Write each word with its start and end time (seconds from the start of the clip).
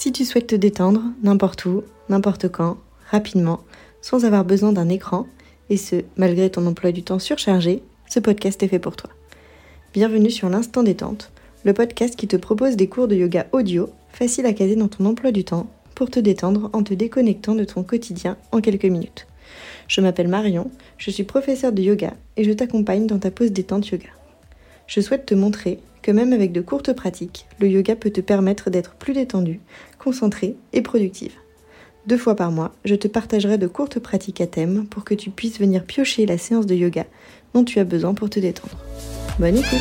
Si 0.00 0.12
tu 0.12 0.24
souhaites 0.24 0.46
te 0.46 0.56
détendre 0.56 1.02
n'importe 1.22 1.66
où, 1.66 1.82
n'importe 2.08 2.48
quand, 2.48 2.78
rapidement, 3.10 3.60
sans 4.00 4.24
avoir 4.24 4.46
besoin 4.46 4.72
d'un 4.72 4.88
écran, 4.88 5.26
et 5.68 5.76
ce, 5.76 5.96
malgré 6.16 6.48
ton 6.48 6.66
emploi 6.66 6.90
du 6.90 7.02
temps 7.02 7.18
surchargé, 7.18 7.82
ce 8.08 8.18
podcast 8.18 8.62
est 8.62 8.68
fait 8.68 8.78
pour 8.78 8.96
toi. 8.96 9.10
Bienvenue 9.92 10.30
sur 10.30 10.48
l'Instant 10.48 10.84
Détente, 10.84 11.30
le 11.64 11.74
podcast 11.74 12.16
qui 12.16 12.26
te 12.26 12.36
propose 12.36 12.76
des 12.76 12.88
cours 12.88 13.08
de 13.08 13.14
yoga 13.14 13.46
audio, 13.52 13.90
faciles 14.10 14.46
à 14.46 14.54
caser 14.54 14.74
dans 14.74 14.88
ton 14.88 15.04
emploi 15.04 15.32
du 15.32 15.44
temps, 15.44 15.68
pour 15.94 16.08
te 16.08 16.18
détendre 16.18 16.70
en 16.72 16.82
te 16.82 16.94
déconnectant 16.94 17.54
de 17.54 17.64
ton 17.64 17.82
quotidien 17.82 18.38
en 18.52 18.62
quelques 18.62 18.86
minutes. 18.86 19.26
Je 19.86 20.00
m'appelle 20.00 20.28
Marion, 20.28 20.70
je 20.96 21.10
suis 21.10 21.24
professeure 21.24 21.72
de 21.72 21.82
yoga 21.82 22.14
et 22.38 22.44
je 22.44 22.52
t'accompagne 22.52 23.06
dans 23.06 23.18
ta 23.18 23.30
pause 23.30 23.52
détente 23.52 23.86
yoga. 23.88 24.08
Je 24.86 25.02
souhaite 25.02 25.26
te 25.26 25.34
montrer 25.34 25.78
que 26.02 26.10
même 26.10 26.32
avec 26.32 26.52
de 26.52 26.60
courtes 26.60 26.92
pratiques, 26.92 27.46
le 27.58 27.68
yoga 27.68 27.96
peut 27.96 28.10
te 28.10 28.20
permettre 28.20 28.70
d'être 28.70 28.94
plus 28.94 29.12
détendu, 29.12 29.60
concentré 29.98 30.56
et 30.72 30.82
productive. 30.82 31.32
Deux 32.06 32.16
fois 32.16 32.34
par 32.34 32.50
mois, 32.50 32.72
je 32.84 32.94
te 32.94 33.08
partagerai 33.08 33.58
de 33.58 33.66
courtes 33.66 33.98
pratiques 33.98 34.40
à 34.40 34.46
thème 34.46 34.86
pour 34.86 35.04
que 35.04 35.14
tu 35.14 35.30
puisses 35.30 35.60
venir 35.60 35.84
piocher 35.84 36.24
la 36.26 36.38
séance 36.38 36.66
de 36.66 36.74
yoga 36.74 37.04
dont 37.52 37.64
tu 37.64 37.78
as 37.78 37.84
besoin 37.84 38.14
pour 38.14 38.30
te 38.30 38.40
détendre. 38.40 38.78
Bonne 39.38 39.56
écoute 39.56 39.78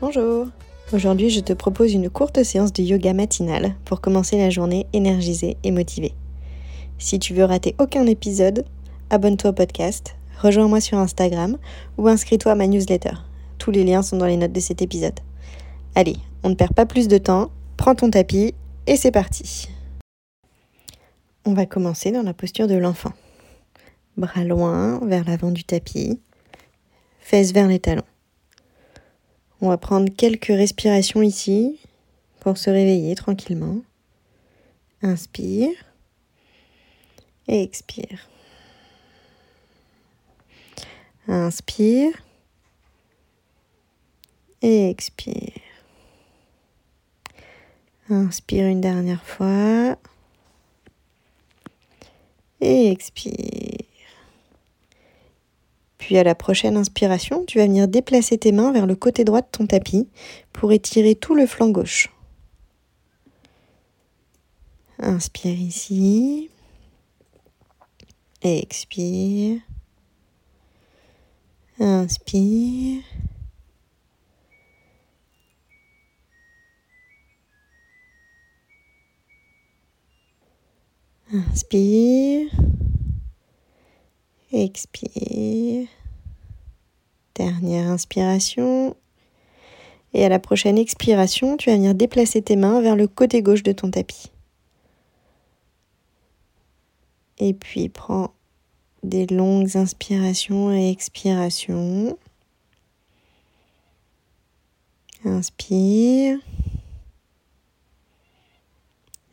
Bonjour 0.00 0.48
Aujourd'hui, 0.92 1.30
je 1.30 1.40
te 1.40 1.54
propose 1.54 1.94
une 1.94 2.10
courte 2.10 2.42
séance 2.42 2.72
de 2.74 2.82
yoga 2.82 3.14
matinale 3.14 3.74
pour 3.86 4.02
commencer 4.02 4.36
la 4.36 4.50
journée 4.50 4.86
énergisée 4.92 5.56
et 5.64 5.70
motivée. 5.70 6.12
Si 6.98 7.18
tu 7.18 7.32
veux 7.32 7.44
rater 7.44 7.74
aucun 7.78 8.06
épisode, 8.06 8.66
abonne-toi 9.12 9.50
au 9.50 9.52
podcast, 9.52 10.16
rejoins-moi 10.40 10.80
sur 10.80 10.96
Instagram 10.96 11.58
ou 11.98 12.08
inscris-toi 12.08 12.52
à 12.52 12.54
ma 12.54 12.66
newsletter. 12.66 13.12
Tous 13.58 13.70
les 13.70 13.84
liens 13.84 14.02
sont 14.02 14.16
dans 14.16 14.26
les 14.26 14.38
notes 14.38 14.52
de 14.52 14.60
cet 14.60 14.80
épisode. 14.80 15.20
Allez, 15.94 16.16
on 16.42 16.48
ne 16.48 16.54
perd 16.54 16.74
pas 16.74 16.86
plus 16.86 17.08
de 17.08 17.18
temps, 17.18 17.50
prends 17.76 17.94
ton 17.94 18.10
tapis 18.10 18.54
et 18.86 18.96
c'est 18.96 19.10
parti. 19.10 19.68
On 21.44 21.52
va 21.52 21.66
commencer 21.66 22.10
dans 22.10 22.22
la 22.22 22.32
posture 22.32 22.66
de 22.66 22.74
l'enfant. 22.74 23.12
Bras 24.16 24.44
loin 24.44 24.98
vers 25.04 25.24
l'avant 25.24 25.50
du 25.50 25.64
tapis, 25.64 26.18
fesses 27.20 27.52
vers 27.52 27.68
les 27.68 27.80
talons. 27.80 28.02
On 29.60 29.68
va 29.68 29.76
prendre 29.76 30.10
quelques 30.10 30.46
respirations 30.46 31.20
ici 31.20 31.78
pour 32.40 32.56
se 32.56 32.70
réveiller 32.70 33.14
tranquillement. 33.14 33.76
Inspire 35.02 35.74
et 37.46 37.62
expire. 37.62 38.30
Inspire 41.28 42.12
et 44.60 44.90
expire. 44.90 45.52
Inspire 48.10 48.66
une 48.66 48.80
dernière 48.80 49.22
fois 49.22 49.96
et 52.60 52.90
expire. 52.90 53.34
Puis 55.98 56.18
à 56.18 56.24
la 56.24 56.34
prochaine 56.34 56.76
inspiration, 56.76 57.44
tu 57.46 57.58
vas 57.58 57.66
venir 57.66 57.86
déplacer 57.86 58.36
tes 58.36 58.50
mains 58.50 58.72
vers 58.72 58.86
le 58.86 58.96
côté 58.96 59.24
droit 59.24 59.40
de 59.40 59.46
ton 59.46 59.66
tapis 59.66 60.08
pour 60.52 60.72
étirer 60.72 61.14
tout 61.14 61.34
le 61.34 61.46
flanc 61.46 61.70
gauche. 61.70 62.08
Inspire 64.98 65.60
ici. 65.60 66.50
Expire. 68.42 69.60
Inspire. 71.84 73.02
Inspire. 81.32 82.50
Expire. 84.52 85.88
Dernière 87.34 87.90
inspiration. 87.90 88.94
Et 90.14 90.24
à 90.24 90.28
la 90.28 90.38
prochaine 90.38 90.78
expiration, 90.78 91.56
tu 91.56 91.68
vas 91.68 91.74
venir 91.74 91.96
déplacer 91.96 92.42
tes 92.42 92.54
mains 92.54 92.80
vers 92.80 92.94
le 92.94 93.08
côté 93.08 93.42
gauche 93.42 93.64
de 93.64 93.72
ton 93.72 93.90
tapis. 93.90 94.30
Et 97.38 97.54
puis 97.54 97.88
prends 97.88 98.30
des 99.02 99.26
longues 99.26 99.76
inspirations 99.76 100.72
et 100.72 100.90
expirations. 100.90 102.18
Inspire. 105.24 106.38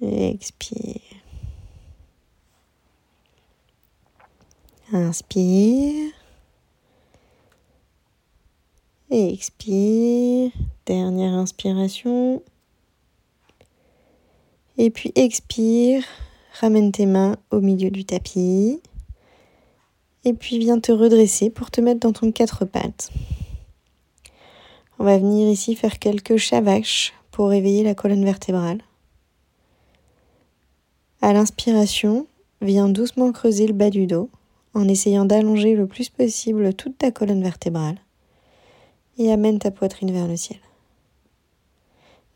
Expire. 0.02 1.02
Inspire. 4.92 6.12
Expire. 9.12 10.52
Dernière 10.86 11.34
inspiration. 11.34 12.42
Et 14.78 14.90
puis 14.90 15.12
expire. 15.16 16.04
Ramène 16.60 16.92
tes 16.92 17.06
mains 17.06 17.36
au 17.52 17.60
milieu 17.60 17.92
du 17.92 18.06
tapis. 18.06 18.82
Et 20.26 20.34
puis 20.34 20.60
viens 20.60 20.80
te 20.80 20.92
redresser 20.92 21.50
pour 21.50 21.72
te 21.72 21.82
mettre 21.82 22.02
dans 22.02 22.14
ton 22.14 22.32
quatre 22.32 22.66
pattes. 22.66 23.12
On 25.00 25.06
va 25.06 25.18
venir 25.18 25.48
ici 25.48 25.76
faire 25.76 25.98
quelques 25.98 26.38
chavaches 26.38 27.14
pour 27.32 27.50
réveiller 27.50 27.84
la 27.84 27.96
colonne 27.96 28.26
vertébrale. 28.26 28.82
À 31.22 31.32
l'inspiration, 31.32 32.28
viens 32.62 32.90
doucement 32.90 33.32
creuser 33.32 33.68
le 33.68 33.74
bas 33.74 33.90
du 33.90 34.08
dos 34.08 34.30
en 34.74 34.88
essayant 34.88 35.26
d'allonger 35.26 35.76
le 35.76 35.88
plus 35.88 36.10
possible 36.10 36.74
toute 36.74 36.98
ta 36.98 37.12
colonne 37.12 37.42
vertébrale 37.42 37.98
et 39.18 39.32
amène 39.32 39.60
ta 39.60 39.72
poitrine 39.72 40.12
vers 40.12 40.28
le 40.28 40.36
ciel. 40.36 40.60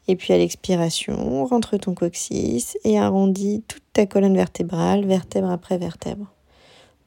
Et 0.08 0.16
puis 0.16 0.34
à 0.34 0.38
l'expiration, 0.38 1.46
rentre 1.46 1.78
ton 1.78 1.94
coccyx 1.94 2.78
et 2.84 3.00
arrondis 3.00 3.64
toute 3.68 3.84
ta 3.94 4.06
colonne 4.06 4.36
vertébrale, 4.36 5.06
vertèbre 5.06 5.50
après 5.50 5.78
vertèbre. 5.78 6.28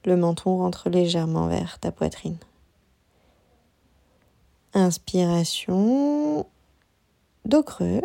Le 0.06 0.16
menton 0.16 0.58
rentre 0.58 0.88
légèrement 0.88 1.48
vers 1.48 1.80
ta 1.80 1.90
poitrine. 1.90 2.38
Inspiration, 4.72 6.46
dos 7.44 7.62
creux. 7.64 8.02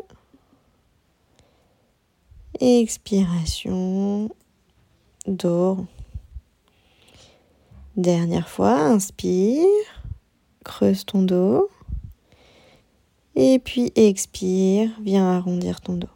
Expiration, 2.59 4.29
dos. 5.27 5.85
Dernière 7.95 8.49
fois, 8.49 8.79
inspire, 8.79 9.67
creuse 10.65 11.05
ton 11.05 11.21
dos. 11.21 11.69
Et 13.35 13.59
puis 13.59 13.91
expire, 13.95 14.89
viens 15.03 15.37
arrondir 15.37 15.81
ton 15.81 15.93
dos. 15.93 16.07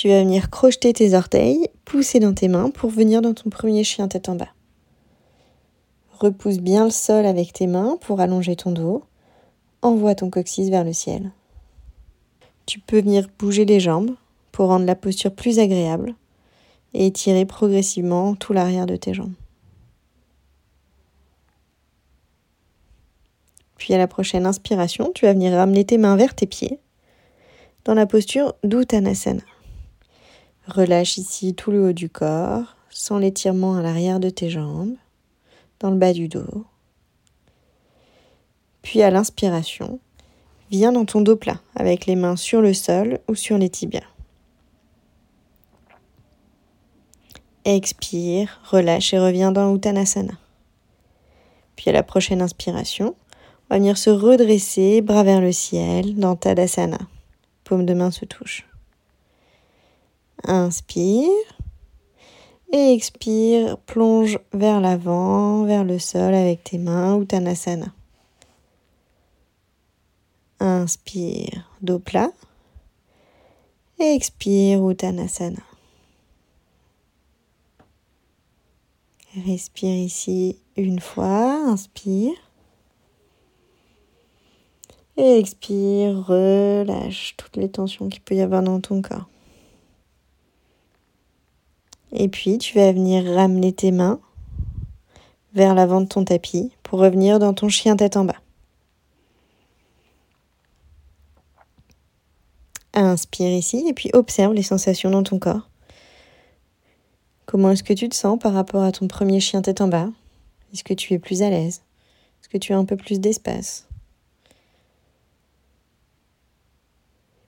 Tu 0.00 0.08
vas 0.08 0.22
venir 0.22 0.48
crocheter 0.48 0.94
tes 0.94 1.12
orteils, 1.12 1.68
pousser 1.84 2.20
dans 2.20 2.32
tes 2.32 2.48
mains 2.48 2.70
pour 2.70 2.88
venir 2.88 3.20
dans 3.20 3.34
ton 3.34 3.50
premier 3.50 3.84
chien 3.84 4.08
tête 4.08 4.30
en 4.30 4.34
bas. 4.34 4.48
Repousse 6.12 6.56
bien 6.56 6.84
le 6.84 6.90
sol 6.90 7.26
avec 7.26 7.52
tes 7.52 7.66
mains 7.66 7.98
pour 8.00 8.20
allonger 8.20 8.56
ton 8.56 8.72
dos. 8.72 9.04
Envoie 9.82 10.14
ton 10.14 10.30
coccyx 10.30 10.70
vers 10.70 10.84
le 10.84 10.94
ciel. 10.94 11.32
Tu 12.64 12.80
peux 12.80 13.02
venir 13.02 13.28
bouger 13.38 13.66
les 13.66 13.78
jambes 13.78 14.12
pour 14.52 14.68
rendre 14.68 14.86
la 14.86 14.94
posture 14.94 15.34
plus 15.34 15.58
agréable 15.58 16.14
et 16.94 17.04
étirer 17.04 17.44
progressivement 17.44 18.34
tout 18.36 18.54
l'arrière 18.54 18.86
de 18.86 18.96
tes 18.96 19.12
jambes. 19.12 19.34
Puis 23.76 23.92
à 23.92 23.98
la 23.98 24.08
prochaine 24.08 24.46
inspiration, 24.46 25.12
tu 25.14 25.26
vas 25.26 25.34
venir 25.34 25.52
ramener 25.52 25.84
tes 25.84 25.98
mains 25.98 26.16
vers 26.16 26.34
tes 26.34 26.46
pieds 26.46 26.78
dans 27.84 27.92
la 27.92 28.06
posture 28.06 28.54
d'Uttanasana. 28.64 29.42
Relâche 30.70 31.16
ici 31.16 31.54
tout 31.54 31.72
le 31.72 31.84
haut 31.84 31.92
du 31.92 32.08
corps, 32.08 32.76
sans 32.90 33.18
l'étirement 33.18 33.74
à 33.74 33.82
l'arrière 33.82 34.20
de 34.20 34.30
tes 34.30 34.50
jambes 34.50 34.94
dans 35.80 35.90
le 35.90 35.96
bas 35.96 36.12
du 36.12 36.28
dos. 36.28 36.64
Puis 38.82 39.02
à 39.02 39.10
l'inspiration, 39.10 39.98
viens 40.70 40.92
dans 40.92 41.04
ton 41.04 41.22
dos 41.22 41.34
plat 41.34 41.60
avec 41.74 42.06
les 42.06 42.14
mains 42.14 42.36
sur 42.36 42.60
le 42.60 42.72
sol 42.72 43.18
ou 43.26 43.34
sur 43.34 43.58
les 43.58 43.68
tibias. 43.68 44.04
Expire, 47.64 48.60
relâche 48.64 49.12
et 49.12 49.18
reviens 49.18 49.50
dans 49.50 49.74
Uttanasana. 49.74 50.34
Puis 51.74 51.90
à 51.90 51.92
la 51.92 52.04
prochaine 52.04 52.42
inspiration, 52.42 53.16
on 53.68 53.74
va 53.74 53.78
venir 53.78 53.98
se 53.98 54.10
redresser, 54.10 55.00
bras 55.00 55.24
vers 55.24 55.40
le 55.40 55.52
ciel, 55.52 56.14
dans 56.14 56.36
Tadasana. 56.36 56.98
Paume 57.64 57.86
de 57.86 57.94
main 57.94 58.12
se 58.12 58.24
touche. 58.24 58.69
Inspire. 60.52 61.30
Et 62.72 62.92
expire, 62.92 63.78
plonge 63.78 64.36
vers 64.52 64.80
l'avant, 64.80 65.62
vers 65.62 65.84
le 65.84 66.00
sol 66.00 66.34
avec 66.34 66.64
tes 66.64 66.76
mains 66.76 67.14
ou. 67.14 67.24
Inspire, 70.58 71.70
dos 71.82 72.00
plat. 72.00 72.32
Expire, 74.00 74.90
Uttanasana. 74.90 75.62
Respire 79.46 79.94
ici 79.94 80.58
une 80.76 80.98
fois, 80.98 81.62
inspire. 81.68 82.34
Et 85.16 85.38
expire, 85.38 86.26
relâche 86.26 87.36
toutes 87.36 87.56
les 87.56 87.70
tensions 87.70 88.08
qu'il 88.08 88.22
peut 88.22 88.34
y 88.34 88.40
avoir 88.40 88.64
dans 88.64 88.80
ton 88.80 89.00
corps. 89.00 89.28
Et 92.12 92.28
puis 92.28 92.58
tu 92.58 92.76
vas 92.76 92.92
venir 92.92 93.24
ramener 93.34 93.72
tes 93.72 93.92
mains 93.92 94.20
vers 95.54 95.74
l'avant 95.74 96.00
de 96.00 96.06
ton 96.06 96.24
tapis 96.24 96.72
pour 96.82 97.00
revenir 97.00 97.38
dans 97.38 97.54
ton 97.54 97.68
chien 97.68 97.96
tête 97.96 98.16
en 98.16 98.24
bas. 98.24 98.40
Inspire 102.92 103.52
ici 103.52 103.84
et 103.88 103.92
puis 103.92 104.10
observe 104.12 104.52
les 104.52 104.62
sensations 104.62 105.10
dans 105.10 105.22
ton 105.22 105.38
corps. 105.38 105.68
Comment 107.46 107.70
est-ce 107.70 107.82
que 107.82 107.92
tu 107.92 108.08
te 108.08 108.14
sens 108.14 108.38
par 108.38 108.52
rapport 108.52 108.82
à 108.82 108.92
ton 108.92 109.08
premier 109.08 109.40
chien 109.40 109.62
tête 109.62 109.80
en 109.80 109.88
bas? 109.88 110.08
Est-ce 110.72 110.84
que 110.84 110.94
tu 110.94 111.14
es 111.14 111.18
plus 111.18 111.42
à 111.42 111.50
l'aise? 111.50 111.82
Est-ce 112.40 112.48
que 112.48 112.58
tu 112.58 112.72
as 112.72 112.78
un 112.78 112.84
peu 112.84 112.96
plus 112.96 113.20
d'espace? 113.20 113.86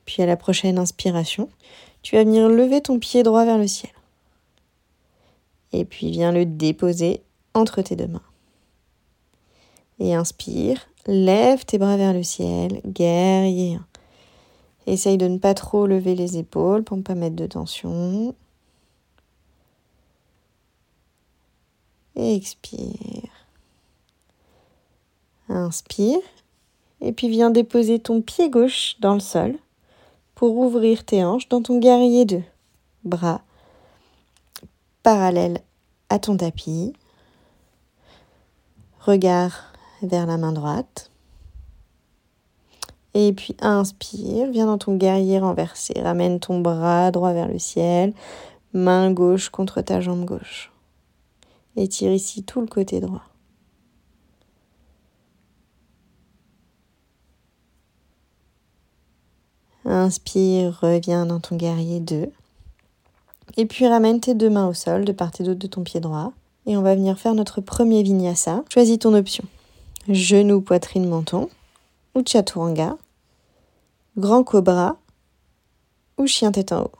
Puis 0.05 0.23
à 0.23 0.27
la 0.27 0.37
prochaine 0.37 0.79
inspiration, 0.79 1.49
tu 2.03 2.17
vas 2.17 2.25
venir 2.25 2.49
lever 2.49 2.81
ton 2.81 2.99
pied 2.99 3.23
droit 3.23 3.45
vers 3.45 3.59
le 3.59 3.67
ciel. 3.67 3.93
Et 5.73 5.85
puis 5.85 6.11
viens 6.11 6.33
le 6.33 6.45
déposer 6.45 7.23
entre 7.55 7.83
tes 7.83 7.97
deux 7.97 8.09
mains. 8.09 8.23
Et 9.99 10.15
inspire, 10.15 10.79
lève 11.07 11.65
tes 11.65 11.79
bras 11.79 11.97
vers 11.97 12.13
le 12.13 12.23
ciel, 12.23 12.81
guerrier. 12.87 13.79
Essaye 14.87 15.19
de 15.19 15.29
ne 15.29 15.39
pas 15.39 15.55
trop 15.55 15.87
lever 15.87 16.15
les 16.15 16.39
épaules 16.39 16.83
pour 16.83 16.97
ne 16.97 17.03
pas 17.03 17.15
mettre 17.15 17.37
de 17.37 17.47
tension. 17.47 18.35
Expire. 22.17 23.31
Inspire. 25.49 26.21
Et 27.01 27.13
puis 27.13 27.29
viens 27.29 27.51
déposer 27.51 27.99
ton 27.99 28.23
pied 28.23 28.51
gauche 28.51 28.97
dans 29.01 29.15
le 29.15 29.21
sol 29.21 29.57
pour 30.35 30.57
ouvrir 30.57 31.05
tes 31.05 31.25
hanches 31.25 31.49
dans 31.49 31.63
ton 31.63 31.79
guerrier 31.79 32.25
2. 32.25 32.43
Bras 33.05 33.43
parallèles 35.03 35.59
à 36.09 36.19
ton 36.19 36.37
tapis. 36.37 36.93
Regard 39.01 39.73
vers 40.03 40.27
la 40.27 40.37
main 40.37 40.53
droite. 40.53 41.11
Et 43.15 43.33
puis 43.33 43.57
inspire, 43.61 44.51
viens 44.51 44.67
dans 44.67 44.79
ton 44.79 44.97
guerrier 44.97 45.39
renversé. 45.39 45.95
Ramène 46.01 46.41
ton 46.41 46.61
bras 46.61 47.11
droit 47.11 47.33
vers 47.33 47.49
le 47.49 47.59
ciel, 47.59 48.15
main 48.73 49.13
gauche 49.13 49.51
contre 49.51 49.83
ta 49.83 50.01
jambe 50.01 50.25
gauche. 50.25 50.73
Étire 51.77 52.13
ici 52.13 52.43
tout 52.43 52.61
le 52.61 52.67
côté 52.67 53.01
droit. 53.01 53.23
Inspire, 59.85 60.79
reviens 60.81 61.27
dans 61.27 61.41
ton 61.41 61.57
guerrier 61.57 62.01
2. 62.01 62.31
Et 63.57 63.67
puis 63.67 63.87
ramène 63.87 64.21
tes 64.21 64.35
deux 64.35 64.51
mains 64.51 64.69
au 64.69 64.75
sol, 64.75 65.05
de 65.05 65.13
part 65.13 65.31
et 65.39 65.43
d'autre 65.43 65.59
de 65.59 65.67
ton 65.67 65.83
pied 65.83 66.01
droit. 66.01 66.33
Et 66.67 66.77
on 66.77 66.83
va 66.83 66.95
venir 66.95 67.19
faire 67.19 67.35
notre 67.35 67.61
premier 67.61 68.03
vinyasa. 68.03 68.65
Choisis 68.69 68.99
ton 68.99 69.15
option. 69.15 69.45
Genou, 70.09 70.61
poitrine, 70.61 71.09
menton. 71.09 71.49
Ou 72.15 72.23
chaturanga. 72.27 72.97
Grand 74.17 74.45
cobra. 74.45 74.97
Ou 76.19 76.27
chien 76.27 76.53
tête 76.53 76.73
en 76.73 76.85
haut. 76.85 76.93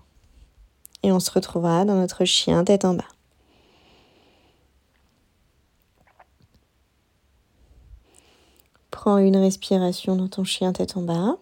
Et 1.03 1.13
on 1.13 1.21
se 1.21 1.31
retrouvera 1.31 1.85
dans 1.85 1.97
notre 1.97 2.25
chien 2.25 2.65
tête 2.65 2.85
en 2.85 2.95
bas. 2.95 3.05
Prends 8.91 9.19
une 9.19 9.37
respiration 9.37 10.17
dans 10.17 10.29
ton 10.29 10.45
chien 10.45 10.73
tête 10.73 10.97
en 10.97 11.03
bas. 11.03 11.37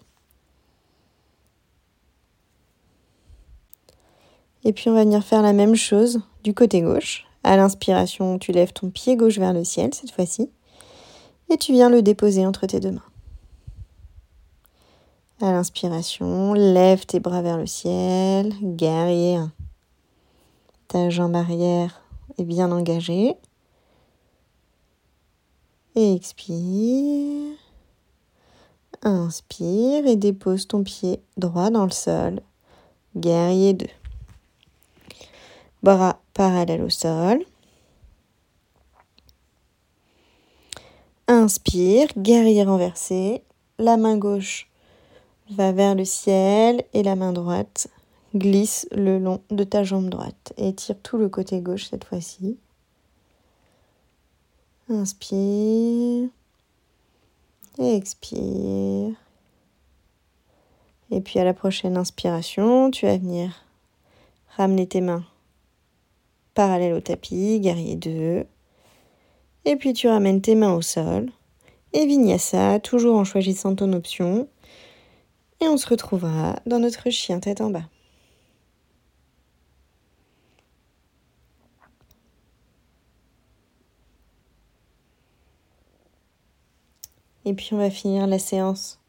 Et 4.64 4.72
puis 4.72 4.90
on 4.90 4.94
va 4.94 5.04
venir 5.04 5.24
faire 5.24 5.42
la 5.42 5.52
même 5.52 5.74
chose 5.74 6.20
du 6.44 6.54
côté 6.54 6.82
gauche. 6.82 7.26
À 7.42 7.56
l'inspiration, 7.56 8.38
tu 8.38 8.52
lèves 8.52 8.72
ton 8.72 8.90
pied 8.90 9.16
gauche 9.16 9.38
vers 9.38 9.54
le 9.54 9.64
ciel 9.64 9.94
cette 9.94 10.10
fois-ci. 10.10 10.50
Et 11.48 11.56
tu 11.56 11.72
viens 11.72 11.88
le 11.88 12.02
déposer 12.02 12.46
entre 12.46 12.66
tes 12.66 12.80
deux 12.80 12.92
mains. 12.92 13.02
À 15.40 15.52
l'inspiration, 15.52 16.52
lève 16.52 17.06
tes 17.06 17.18
bras 17.18 17.40
vers 17.40 17.56
le 17.56 17.66
ciel, 17.66 18.52
guerrier. 18.62 19.38
Ta 20.88 21.08
jambe 21.08 21.34
arrière 21.34 22.02
est 22.36 22.44
bien 22.44 22.70
engagée. 22.70 23.34
Et 25.94 26.14
expire. 26.14 27.56
Inspire 29.02 30.06
et 30.06 30.16
dépose 30.16 30.68
ton 30.68 30.82
pied 30.82 31.22
droit 31.38 31.70
dans 31.70 31.84
le 31.84 31.90
sol. 31.90 32.40
Guerrier 33.16 33.72
2 33.72 33.86
bras 35.82 36.20
parallèles 36.34 36.82
au 36.82 36.90
sol. 36.90 37.44
Inspire, 41.28 42.08
guerrier 42.16 42.64
renversé. 42.64 43.42
La 43.78 43.96
main 43.96 44.18
gauche 44.18 44.68
va 45.50 45.72
vers 45.72 45.94
le 45.94 46.04
ciel 46.04 46.84
et 46.92 47.02
la 47.02 47.16
main 47.16 47.32
droite 47.32 47.88
glisse 48.34 48.86
le 48.92 49.18
long 49.18 49.40
de 49.50 49.64
ta 49.64 49.84
jambe 49.84 50.08
droite. 50.08 50.52
Et 50.56 50.74
tire 50.74 51.00
tout 51.02 51.18
le 51.18 51.28
côté 51.28 51.60
gauche 51.60 51.86
cette 51.88 52.04
fois-ci. 52.04 52.58
Inspire. 54.88 56.28
Expire. 57.78 59.14
Et 61.12 61.20
puis 61.20 61.38
à 61.38 61.44
la 61.44 61.54
prochaine 61.54 61.96
inspiration, 61.96 62.90
tu 62.90 63.06
vas 63.06 63.16
venir 63.16 63.64
ramener 64.56 64.86
tes 64.86 65.00
mains 65.00 65.24
parallèle 66.54 66.92
au 66.94 67.00
tapis, 67.00 67.60
guerrier 67.60 67.96
2. 67.96 68.46
Et 69.64 69.76
puis 69.76 69.92
tu 69.92 70.08
ramènes 70.08 70.40
tes 70.40 70.54
mains 70.54 70.74
au 70.74 70.82
sol. 70.82 71.30
Et 71.92 72.06
vinyasa, 72.06 72.78
toujours 72.80 73.16
en 73.16 73.24
choisissant 73.24 73.74
ton 73.74 73.92
option. 73.92 74.48
Et 75.60 75.68
on 75.68 75.76
se 75.76 75.88
retrouvera 75.88 76.56
dans 76.66 76.78
notre 76.78 77.10
chien 77.10 77.40
tête 77.40 77.60
en 77.60 77.70
bas. 77.70 77.84
Et 87.44 87.54
puis 87.54 87.70
on 87.72 87.78
va 87.78 87.90
finir 87.90 88.26
la 88.26 88.38
séance 88.38 89.00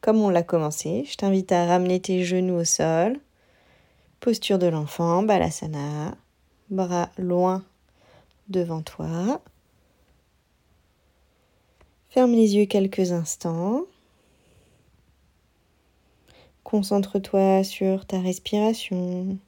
comme 0.00 0.20
on 0.20 0.28
l'a 0.28 0.42
commencé. 0.42 1.04
Je 1.08 1.16
t'invite 1.16 1.52
à 1.52 1.66
ramener 1.66 2.00
tes 2.00 2.24
genoux 2.24 2.60
au 2.60 2.64
sol. 2.64 3.18
Posture 4.20 4.58
de 4.58 4.66
l'enfant, 4.66 5.22
balasana 5.22 6.16
bras 6.72 7.10
loin 7.18 7.62
devant 8.48 8.82
toi. 8.82 9.40
Ferme 12.08 12.32
les 12.32 12.56
yeux 12.56 12.66
quelques 12.66 13.12
instants. 13.12 13.84
Concentre-toi 16.64 17.64
sur 17.64 18.06
ta 18.06 18.20
respiration, 18.20 19.38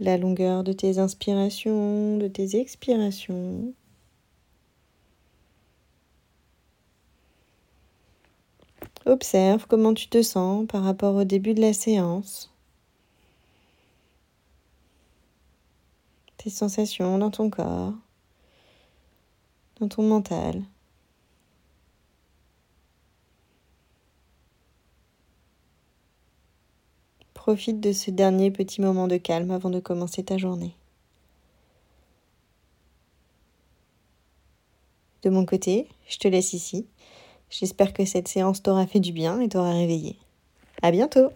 la 0.00 0.16
longueur 0.16 0.64
de 0.64 0.72
tes 0.72 0.98
inspirations, 0.98 2.18
de 2.18 2.28
tes 2.28 2.58
expirations. 2.58 3.72
Observe 9.04 9.66
comment 9.68 9.94
tu 9.94 10.08
te 10.08 10.22
sens 10.22 10.66
par 10.66 10.82
rapport 10.82 11.14
au 11.14 11.24
début 11.24 11.54
de 11.54 11.60
la 11.60 11.72
séance. 11.72 12.55
Sensations 16.50 17.18
dans 17.18 17.30
ton 17.30 17.50
corps, 17.50 17.92
dans 19.80 19.88
ton 19.88 20.02
mental. 20.02 20.62
Profite 27.34 27.80
de 27.80 27.92
ce 27.92 28.10
dernier 28.10 28.50
petit 28.50 28.80
moment 28.80 29.06
de 29.06 29.16
calme 29.16 29.50
avant 29.50 29.70
de 29.70 29.78
commencer 29.78 30.24
ta 30.24 30.36
journée. 30.36 30.74
De 35.22 35.30
mon 35.30 35.44
côté, 35.44 35.88
je 36.08 36.18
te 36.18 36.28
laisse 36.28 36.52
ici. 36.52 36.86
J'espère 37.50 37.92
que 37.92 38.04
cette 38.04 38.28
séance 38.28 38.62
t'aura 38.62 38.86
fait 38.86 39.00
du 39.00 39.12
bien 39.12 39.40
et 39.40 39.48
t'aura 39.48 39.72
réveillé. 39.72 40.16
À 40.82 40.90
bientôt! 40.90 41.30